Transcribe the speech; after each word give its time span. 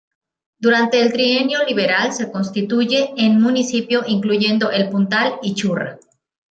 Durante 0.57 0.99
el 0.99 1.13
trienio 1.13 1.63
liberal 1.63 2.11
se 2.11 2.31
constituye 2.31 3.11
en 3.17 3.39
municipio 3.39 4.01
incluyendo 4.07 4.71
El 4.71 4.89
Puntal 4.89 5.35
y 5.43 5.53
Churra. 5.53 5.99